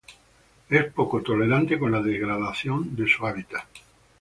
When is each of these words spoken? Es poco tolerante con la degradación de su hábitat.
Es 0.67 0.91
poco 0.93 1.21
tolerante 1.21 1.77
con 1.77 1.91
la 1.91 2.01
degradación 2.01 2.95
de 2.95 3.07
su 3.07 3.27
hábitat. 3.27 3.65